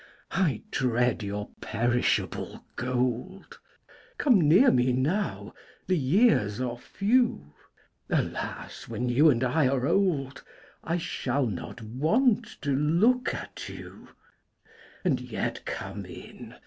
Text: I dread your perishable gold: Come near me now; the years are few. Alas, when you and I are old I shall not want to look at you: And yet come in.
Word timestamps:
I 0.31 0.63
dread 0.71 1.21
your 1.21 1.49
perishable 1.61 2.65
gold: 2.75 3.59
Come 4.17 4.41
near 4.41 4.71
me 4.71 4.91
now; 4.93 5.53
the 5.85 5.95
years 5.95 6.59
are 6.59 6.75
few. 6.79 7.53
Alas, 8.09 8.87
when 8.87 9.09
you 9.09 9.29
and 9.29 9.43
I 9.43 9.67
are 9.67 9.85
old 9.85 10.43
I 10.83 10.97
shall 10.97 11.45
not 11.45 11.83
want 11.83 12.47
to 12.63 12.71
look 12.71 13.35
at 13.35 13.69
you: 13.69 14.07
And 15.03 15.21
yet 15.21 15.63
come 15.65 16.07
in. 16.07 16.55